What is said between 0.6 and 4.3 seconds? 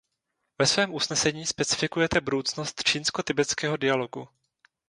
svém usnesení specifikujete budoucnost čínsko-tibetského dialogu.